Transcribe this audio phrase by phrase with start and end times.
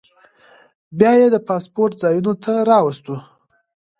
[0.97, 3.15] بیا یې د پاسپورټ ځایونو ته راوستو.